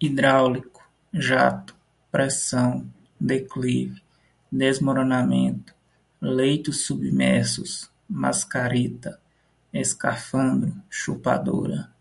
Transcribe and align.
hidráulico, 0.00 0.80
jato, 1.18 1.74
pressão, 2.12 2.88
declive, 3.18 4.00
desmoronamento, 4.52 5.74
leitos 6.20 6.86
submersos, 6.86 7.90
mascarita, 8.08 9.20
escafandro, 9.72 10.80
chupadora 10.88 11.92